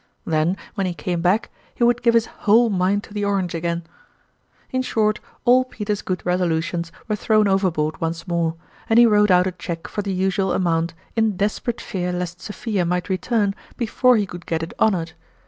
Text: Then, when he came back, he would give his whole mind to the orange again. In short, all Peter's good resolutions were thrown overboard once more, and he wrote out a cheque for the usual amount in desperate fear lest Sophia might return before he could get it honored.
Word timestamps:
Then, 0.25 0.57
when 0.73 0.87
he 0.87 0.95
came 0.95 1.21
back, 1.21 1.51
he 1.75 1.83
would 1.83 2.01
give 2.01 2.15
his 2.15 2.25
whole 2.25 2.71
mind 2.71 3.03
to 3.03 3.13
the 3.13 3.23
orange 3.23 3.53
again. 3.53 3.83
In 4.71 4.81
short, 4.81 5.19
all 5.45 5.63
Peter's 5.63 6.01
good 6.01 6.25
resolutions 6.25 6.91
were 7.07 7.15
thrown 7.15 7.47
overboard 7.47 8.01
once 8.01 8.27
more, 8.27 8.55
and 8.89 8.97
he 8.97 9.05
wrote 9.05 9.29
out 9.29 9.45
a 9.45 9.51
cheque 9.51 9.87
for 9.87 10.01
the 10.01 10.11
usual 10.11 10.53
amount 10.53 10.95
in 11.15 11.37
desperate 11.37 11.79
fear 11.81 12.11
lest 12.11 12.41
Sophia 12.41 12.83
might 12.83 13.09
return 13.09 13.53
before 13.77 14.17
he 14.17 14.25
could 14.25 14.47
get 14.47 14.63
it 14.63 14.73
honored. 14.79 15.11